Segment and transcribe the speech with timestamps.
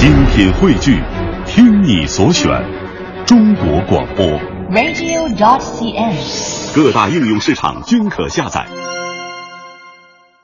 [0.00, 0.98] 精品汇聚，
[1.44, 2.50] 听你所选，
[3.26, 4.24] 中国广播。
[4.70, 6.74] radio.dot.cn，。
[6.74, 8.66] 各大应用市场均可下载。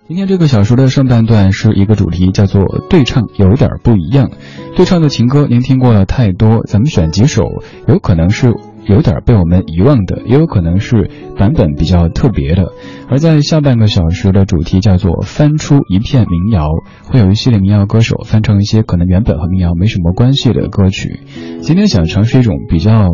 [0.07, 4.31] 今天这个小说的上半段是一个主题，叫做对唱，有点不一样。
[4.77, 7.45] 对唱的情歌您听过了太多，咱们选几首，
[7.89, 8.53] 有可能是
[8.89, 12.73] 有点被我们遗忘的，也有可能是版本比较特别的。
[13.09, 16.71] 而在下半个小时的主题叫做翻出一片民谣，
[17.05, 21.21] 会有一系列民谣歌手翻唱一些可能原本和民谣没什么关系的歌曲。
[21.61, 23.09] 今天想尝试一种比较，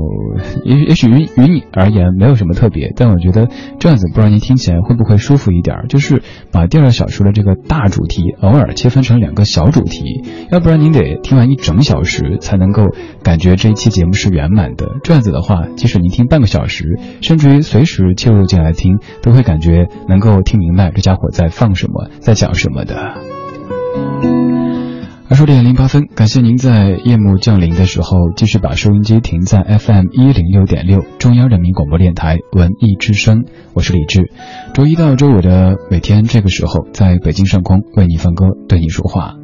[0.64, 3.48] 也也许于于你而言没有什么特别，但我觉得
[3.78, 5.76] 这样子不知道您听起来会不会舒服一点？
[5.88, 12.88] 就是把第二小时的这个大主题偶尔切分成两个小主题，要不然您得听完一整小时才能够
[13.22, 14.86] 感觉这一期节目是圆满的。
[15.02, 23.14] 这样子的话，即使您听半个小时，甚至于随时切入进来听，都会感觉能够听明白这家伙在放什么，在讲什么的。
[25.28, 34.30] 二十点零八分，感谢您在夜幕降临的时候继续把收音机停在 FM 一零六点六中央人民广播电台文艺之声，我是李志。
[34.74, 39.36] 周一到周五的每天这个时候，在北京上空为你放歌，对你说话。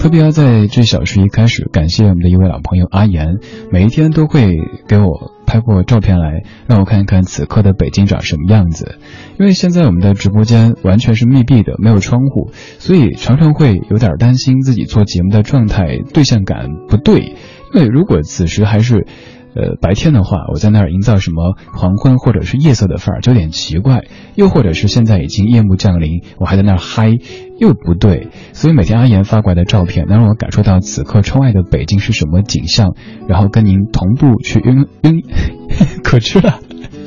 [0.00, 3.36] 特别要在这小时一开始感谢我们的一位老朋友阿岩，
[3.70, 4.48] 每一天都会
[4.88, 8.98] 给我拍过照片来，让我看一看此刻的北京长什么样子。
[9.38, 17.36] 因为现在我们的直播间完全是密闭的，没有窗户，所以常常会有点担心自己做节目的状态对象感不对。
[17.74, 19.06] 因为如果此时还是。
[19.52, 24.02] 呃，白天的话，我在那儿营造什么黄昏或者是夜色的范儿，就有点奇怪；
[24.36, 27.18] 又或者是现在已经夜幕降临，我还在那儿嗨，
[27.60, 28.28] 又不对。
[28.52, 32.96] 所以每天阿岩发过来的照片，能让我感受到此刻窗外的北京是什么景象，
[33.28, 35.22] 然后跟您同步去用用，
[36.02, 36.58] 可知了。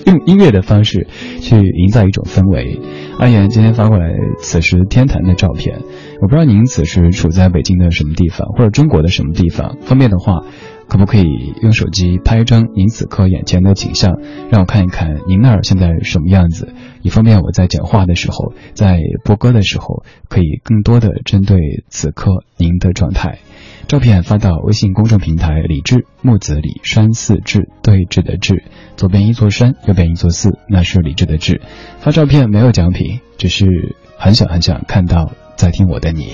[0.06, 1.08] 用音乐的方式
[1.40, 2.78] 去营造一种氛围。
[3.20, 5.80] 阿岩今天发过来此时天坛的照片，
[6.22, 9.78] 我不知道您此时处在北京的什么地方，或者中国的什么地方。
[9.82, 10.44] 方便的话，
[10.88, 14.20] 可不可以用手机拍一张您此刻眼前的景象，
[14.52, 21.58] 让我看一看您那儿现在什么样子，以方便我在讲话的时候，在播歌的时候，可以更多的针对
[21.90, 23.40] 此刻您的状态。
[23.88, 28.64] 照片发到微信公众平台“李志木子李山寺志对峙的志”，
[28.96, 31.62] 左边一座山，右边一座寺，那是李志的志。
[32.00, 36.34] 发照片没有奖品，只是很想很想看到在听我的你。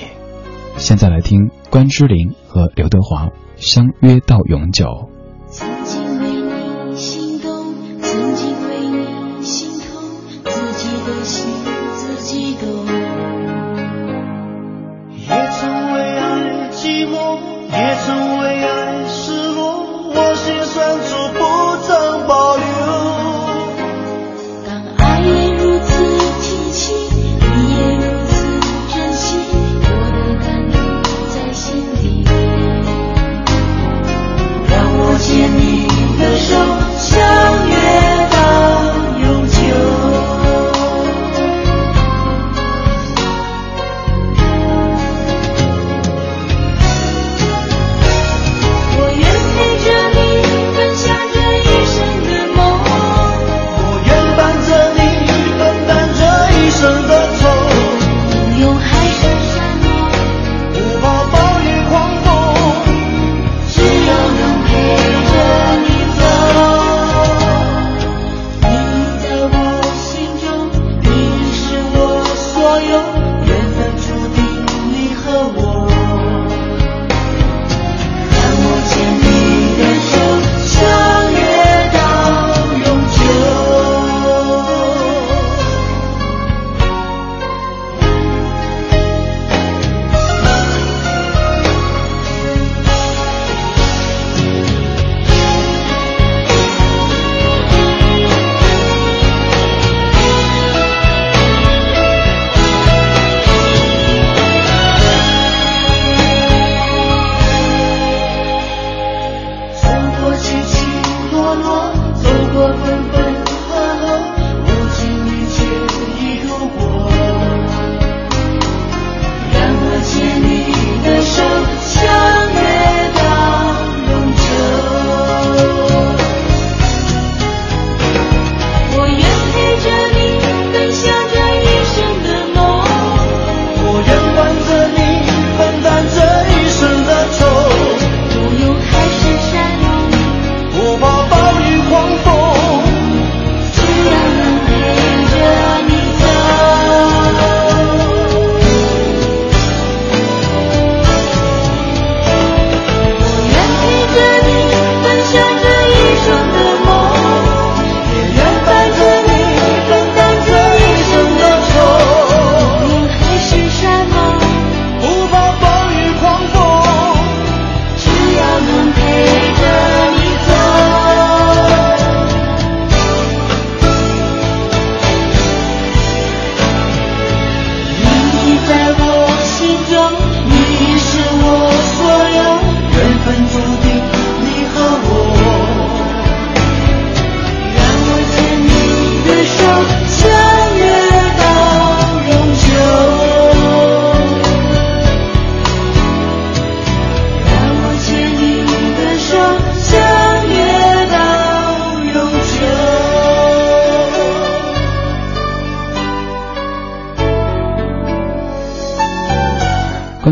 [0.78, 3.28] 现在来听关之琳和刘德华
[3.60, 4.86] 《相约到永久》。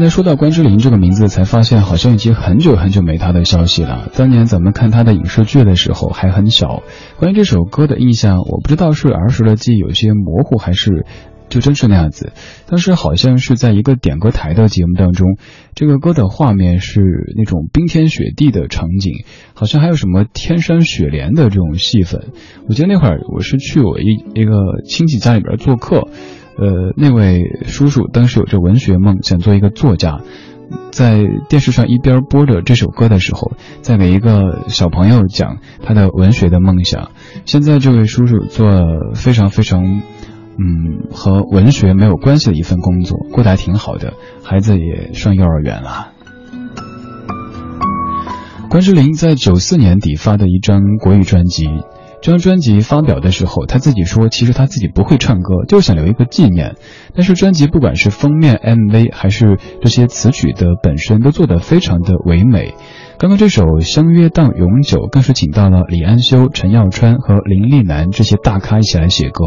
[0.09, 4.09] 说到关之琳这个名字，才发现好像已经很久很久没她的消息了。
[4.15, 6.83] 当年咱们看她的影视剧的时候还很小。
[7.17, 11.05] 关于这首歌的印象，我不知道是儿时的记忆有些模糊，还是
[11.49, 12.33] 就真是那样子。
[12.67, 15.37] 当时好像是在一个点歌台的节目当中，
[15.75, 17.01] 这个歌的画面是
[17.37, 19.23] 那种冰天雪地的场景，
[19.53, 22.27] 好像还有什么天山雪莲的这种戏份。
[22.67, 24.03] 我记得那会儿我是去我一
[24.35, 24.51] 一个
[24.85, 26.07] 亲戚家里边做客。
[26.59, 30.21] 呃，那位叔叔当时有着文学梦，想做一个作家，
[30.91, 37.11] 在电视上一边播着这首歌的时候，在给一个小朋友讲他的文学的梦想。
[37.45, 38.67] 现在这位叔叔做
[39.13, 40.01] 非常非常，
[40.57, 44.13] 嗯，和文学没有关系的一份工作，过得还挺好的，
[44.43, 46.13] 孩子也上幼儿园了。
[48.69, 51.67] 关之琳在九四年底发的一张国语专辑。
[52.21, 56.75] 这张专辑发表的时候，他自己说，其实他自己不会唱歌，就是想留一个纪念。
[57.13, 62.73] 但是专辑不管是封面、MV，还是这些词曲的本身，都做得非常的唯美。
[63.19, 69.43] 刚刚这首《相约到永久》更是请到了李安修、陈耀川和林立南这些大咖一起来写歌。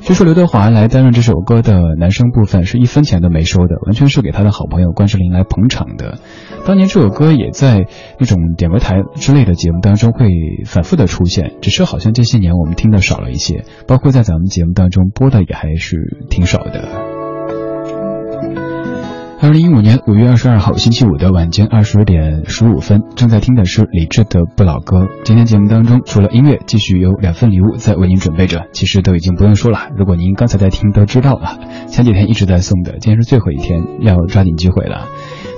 [0.00, 6.18] 据说刘德华来担任这首歌的男声部分是一分钱都没收的，完全是给他的好朋友关之琳来捧场的。
[6.64, 7.84] 当年这首歌也在
[8.18, 10.30] 那种点歌台之类的节目当中会
[10.64, 17.09] 反复的出现，只是好像这些年我们听的少了一些，包括在咱们节目当中播的也还是挺少的。
[19.42, 24.98] 二零一五年五月二十二号星期五的晚间二十点十五分，正在听的是李志的《不老歌》。
[25.24, 28.66] 今天节目当中，除了音乐，继续有两份礼物在为您准备着。
[28.72, 31.58] 其实都已经不用说了，如果您刚才在听，都知道了。
[31.86, 35.08] 前几天一直在送的，今天是最后一天，要抓紧机会了。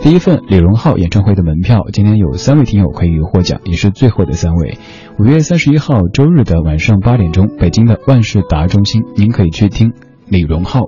[0.00, 4.78] 第一份李荣浩演唱会的门票，今天有三位听友可以获奖，也是最后的三位。
[5.18, 9.92] 五月三十一号周日的晚上八点钟，北京的万事达中心，您可以去听
[10.28, 10.86] 李荣浩。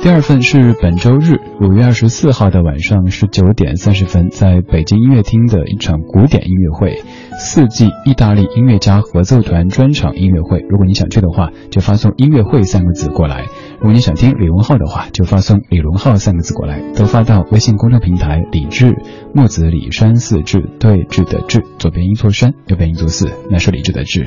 [0.00, 7.02] 第二份是本周日五月二十四号的晚上十九点三十分，在北京音乐厅的一场古典音乐会，
[7.38, 10.60] 四季意大利音乐家合奏团专场音乐会。
[10.68, 13.46] 如果你想去的话，就发送“音乐会”三个字过来；
[13.80, 18.94] 如果你想听李荣浩的话，就发送“李荣浩”三个字过来，都发到微信公众平台“李志
[19.34, 24.24] 木子李山寺志对峙的志”，左边一座山，右边一座寺，那是李志的志。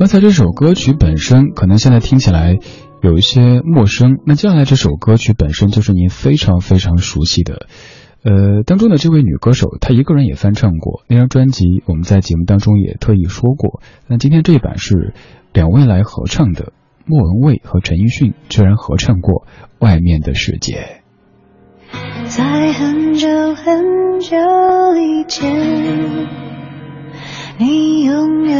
[0.00, 2.56] 刚才这首歌曲本身可能现在听起来
[3.02, 7.66] 有一些陌生，那接下来这首歌曲本身就是您非常非常熟悉的。
[8.24, 13.82] 呃，当中的这位女歌手，她一个人也翻唱过那张专辑，我们在节目当中也特意说过。
[14.06, 15.12] 那今天这一版是
[15.52, 16.72] 两位来合唱的，
[17.04, 19.44] 莫文蔚和陈奕迅居然合唱过
[19.80, 21.02] 《外面的世界》。
[22.30, 24.38] 在很久很久
[24.96, 26.26] 以前，
[27.58, 28.59] 你拥有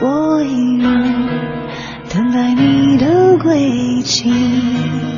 [0.00, 1.28] 我依然
[2.08, 5.17] 等待你的归期。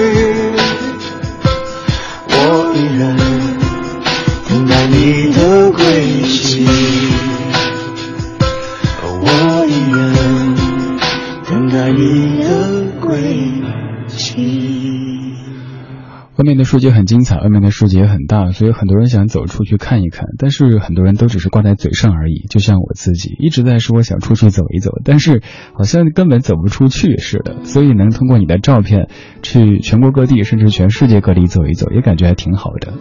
[16.61, 22.45] 的世界很精彩，外面的世界很大，所以很多人想走出去看一看，但是很多人都只是挂在嘴上而已。
[22.49, 25.41] 就像我自己一直在说想出去走一走，但是
[25.73, 27.63] 好像根本走不出去似的。
[27.63, 29.09] 所以能通过你的照片
[29.41, 32.93] 去全国各地，甚至全世界各地走一走，也感觉还挺好的。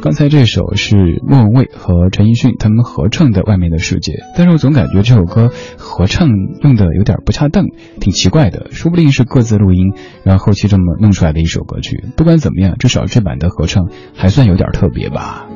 [0.00, 0.96] 刚才这首是
[1.26, 6.28] 莫文蔚和陈奕迅他们合唱的《外面的世界》，但是我总感觉这首歌合唱
[6.62, 7.66] 用的有点不恰当，
[8.00, 12.04] 挺奇怪的，说不定是各自录音，然后后期这么弄出来的一首歌曲。
[12.16, 15.46] 不管怎么样，至少这版的合唱还算有点特别吧。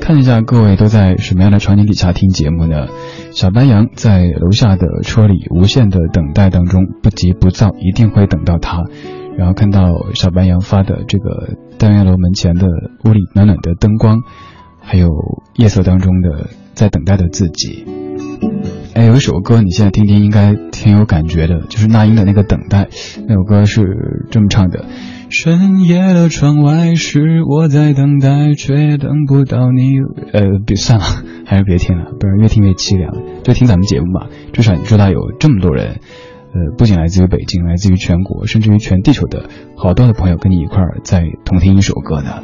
[0.00, 2.86] 看一下各位都在什么样的场景底下听节目呢？
[3.32, 8.84] 小白杨在楼下的车里无限的等待当中，不急不躁，一定会等到他。
[9.36, 12.68] 然后看到小白杨发的这个单元楼门前的
[13.04, 14.22] 屋里暖暖的灯光，
[14.80, 15.10] 还有
[15.56, 17.84] 夜色当中的在等待的自己。
[18.94, 22.88] 哎，有一首歌你现在听听应该挺有感觉的，就是那英的那个等待。
[23.26, 24.84] 那首歌是这么唱的：
[25.28, 29.98] 深夜的窗外是我在等待，却等不到你。
[30.32, 31.04] 呃，别算了，
[31.44, 33.12] 还是别听了，不然越听越凄凉。
[33.42, 36.00] 就听咱们节目吧，至少你知道有这么多人。
[36.52, 42.42] 呃，不仅来自于北京，来自于全国，甚至于全地球的好多的朋友跟你一块儿在同听一首歌呢。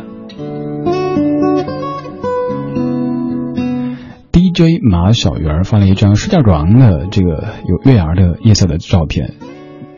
[4.33, 9.35] DJ 马小圆发了一张石家庄的这个有月牙的夜色的照片，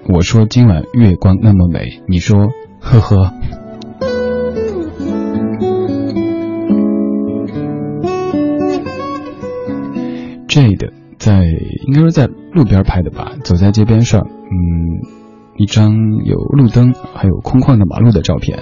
[0.08, 2.52] 我说今晚月光那么美，你说
[2.84, 3.32] 呵呵。
[10.46, 11.44] Jade 在
[11.86, 12.28] 应该说在。
[12.54, 15.02] 路边拍的吧，走在街边上，嗯，
[15.56, 15.92] 一张
[16.24, 18.60] 有路灯还有空旷的马路的照片。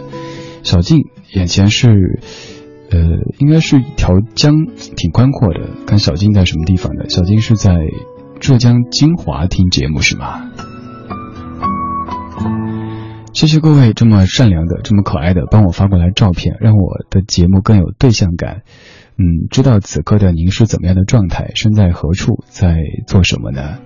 [0.62, 1.90] 小静眼前是，
[2.90, 2.98] 呃，
[3.38, 4.64] 应该是一条江，
[4.96, 5.68] 挺宽阔的。
[5.86, 7.10] 看小静在什么地方的？
[7.10, 7.74] 小静是在
[8.40, 10.50] 浙江金华听节目是吗？
[13.32, 18.62] 谢谢各位这么善良的、这么可爱的帮我发过来照片，让我的节目更有对象感。
[19.18, 22.76] 嗯，知道此刻的您是怎么样的状态，身在何处，在
[23.06, 23.78] 做什么呢？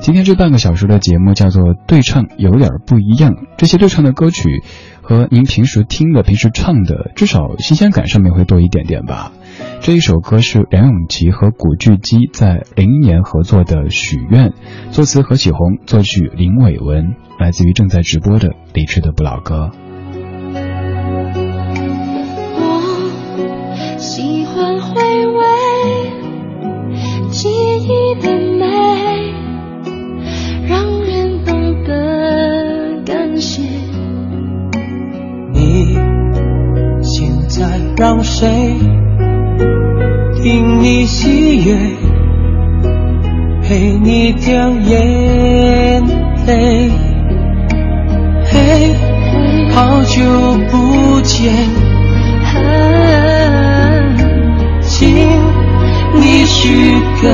[0.00, 3.36] 今天这半个小时的节目叫做对唱，有点不一样。
[3.56, 4.62] 这些对唱的歌曲
[5.00, 9.32] 和您平时听的、平时唱的，至少新鲜感上面会多一点点吧。
[9.80, 14.50] 这一首歌是梁咏琪和古巨基在零年合作的《许愿》，
[14.90, 19.70] 作词何启宏，作曲林伟文，来自于正在直播的李志的不老歌。
[28.20, 28.28] 的
[28.58, 28.66] 美
[30.68, 33.62] 让人懂得感谢。
[35.52, 35.96] 你
[37.02, 38.74] 现在让谁
[40.42, 41.76] 听你喜悦，
[43.62, 46.02] 陪你掉眼
[46.46, 46.90] 泪？
[48.44, 48.94] 嘿，
[49.74, 50.22] 好久
[50.70, 51.52] 不见，
[54.82, 55.52] 请。
[56.14, 56.68] 你许
[57.22, 57.26] 个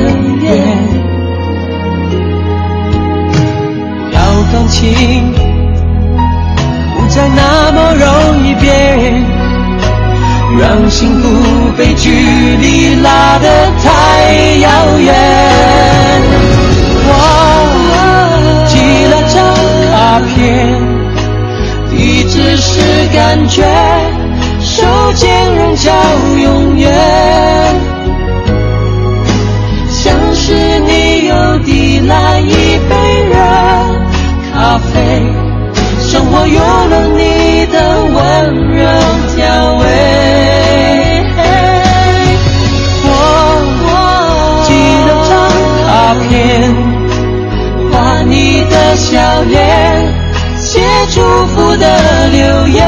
[4.12, 4.19] 要
[4.52, 4.95] 放弃，
[6.95, 8.07] 不再那么容
[8.47, 8.69] 易变，
[10.59, 11.25] 让幸福
[11.76, 13.47] 被距离拉得
[13.83, 13.87] 太
[14.61, 15.07] 遥远。
[17.11, 17.12] 我
[18.67, 18.73] 寄
[19.11, 19.37] 了张
[19.90, 19.93] 卡
[20.35, 20.37] 片，
[21.90, 22.71] 地址是
[23.14, 23.17] 感
[23.49, 23.62] 觉，
[24.61, 25.93] 手间人叫
[26.43, 27.28] 永远。
[31.65, 32.95] 递来一杯
[33.29, 33.35] 热
[34.53, 35.23] 咖啡，
[36.00, 37.77] 生活有了你的
[38.15, 38.17] 温
[38.77, 38.83] 柔
[39.35, 39.37] 调
[39.79, 39.83] 味。
[43.05, 43.12] 我
[44.65, 44.69] 寄
[45.07, 45.31] 了张
[45.87, 45.88] 卡
[46.29, 46.29] 片，
[47.91, 49.59] 画你的笑脸，
[50.59, 51.17] 写祝
[51.49, 51.85] 福的
[52.29, 52.87] 留言，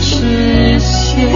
[0.00, 1.28] 实现。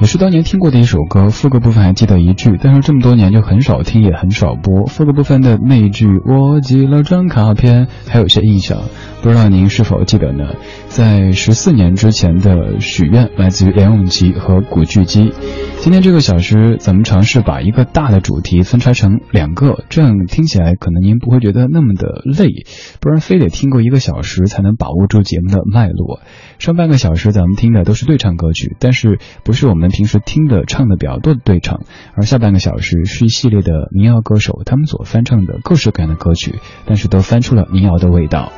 [0.00, 4.84] 也是当年听过的一首歌，副歌部分还记得一句，但是这么多年就很少听，也很少播。
[4.86, 8.80] 副歌部分的那一句“我寄了张卡片”，还有些印象，
[9.22, 10.48] 不知道您是否记得呢？
[10.92, 15.32] 在十四年之前的许愿，来自于梁咏琪和古巨基。
[15.78, 22.66] 今天这个小时，咱们尝试把一个大的主题分拆成两个，这样听起来可能您不会觉得那么的累，
[23.00, 26.20] 不然非得听过一个小时才能把握住节目的脉络。
[26.58, 31.80] 上半个小时咱们听的都是对唱歌曲，但是不是我们平时听的唱的比较多的对唱，
[32.14, 38.52] 而下半个小时是一系列的民谣歌手他们所翻唱的各式各样的歌曲，但是都翻出了民谣的味道。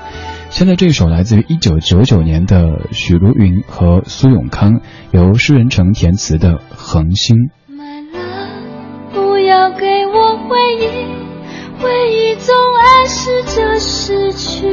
[0.54, 7.36] 现在这首来自于一九九九年的许茹芸和苏永康，由施仁成填词的《恒星》。
[7.68, 10.86] My love，不要给我回忆，
[11.82, 14.68] 回忆总暗示着失去，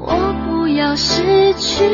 [0.00, 1.84] 我不要失去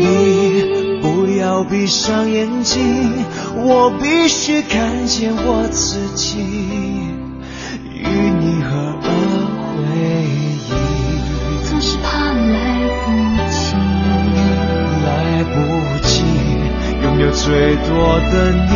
[0.00, 0.98] 你。
[1.00, 6.40] 不要闭上眼睛，我必须看见我自己，
[7.94, 8.97] 与你合
[12.34, 12.56] 来
[13.04, 13.06] 不
[13.50, 13.74] 及，
[15.04, 15.08] 来
[15.44, 15.56] 不
[16.06, 16.10] 及
[17.02, 17.88] 拥有最多
[18.32, 18.34] 的
[18.70, 18.72] 你，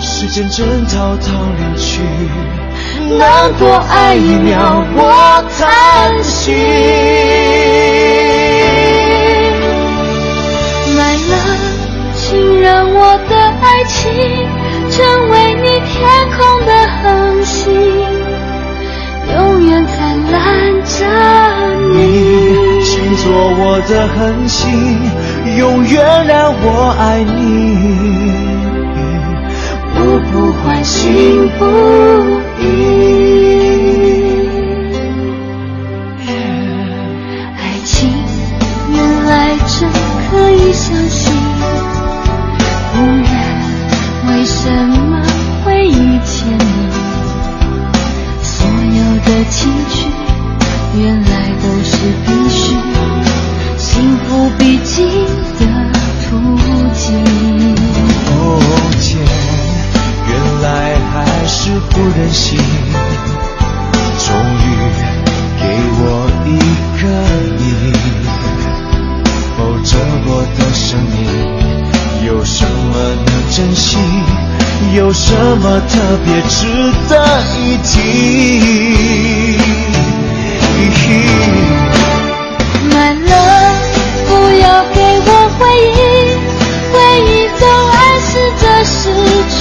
[0.00, 1.26] 时间正滔滔
[1.58, 2.00] 流去，
[3.18, 6.52] 能多爱一秒，我叹息。
[10.94, 11.76] My love，
[12.16, 14.00] 请让我的爱情
[14.90, 15.90] 成为你天
[16.36, 16.70] 空的
[17.02, 17.72] 恒星，
[19.34, 19.36] 永
[19.66, 19.92] 远在
[20.32, 20.40] 灿烂
[20.84, 21.04] 着
[21.92, 22.80] 你，你。
[22.82, 24.70] 请做我的恒星，
[25.58, 26.66] 永远让我
[26.98, 27.36] 爱你，
[29.94, 29.98] 我
[30.32, 30.32] 不
[30.64, 31.60] 换，心不
[32.62, 33.31] 已。
[76.48, 76.66] 值
[77.08, 77.12] 得
[77.56, 77.90] 一提
[82.90, 83.80] ？My love，
[84.28, 85.28] 不要给我
[85.58, 86.00] 回忆，
[86.92, 86.94] 回
[87.26, 88.92] 忆总暗示着失
[89.48, 89.60] 去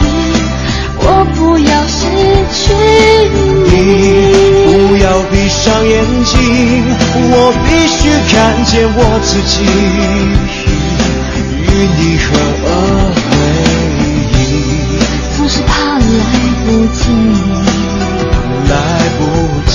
[0.00, 0.04] 你，
[0.98, 2.00] 我不要失
[2.52, 2.54] 去
[3.70, 3.74] 你
[4.66, 4.96] 不。
[4.96, 6.34] 要闭上眼睛，
[7.30, 7.98] 我必须
[8.34, 9.54] 看见我自己，
[11.62, 11.64] 与
[11.98, 12.26] 你合
[12.64, 12.70] 而。
[16.06, 16.22] 来
[16.64, 17.02] 不及，
[18.70, 18.74] 来
[19.18, 19.20] 不
[19.68, 19.74] 及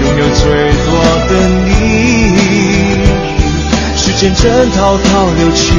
[0.00, 0.42] 拥有最
[0.84, 0.88] 多
[1.28, 1.30] 的
[1.66, 1.70] 你，
[3.96, 5.74] 时间正滔滔流去，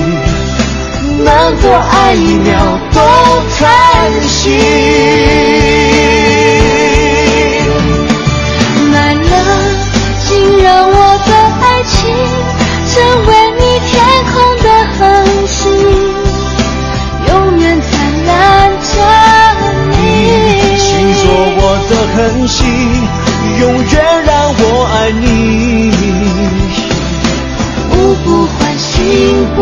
[1.23, 1.27] 能
[1.61, 2.99] 多爱一秒都
[3.57, 5.74] 叹息。
[22.25, 22.65] 珍惜，
[23.59, 25.91] 永远让我爱你，
[27.91, 29.61] 不不唤醒不